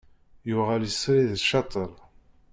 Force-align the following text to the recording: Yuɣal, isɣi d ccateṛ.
Yuɣal, 0.49 0.83
isɣi 0.89 1.19
d 1.31 1.33
ccateṛ. 1.43 1.91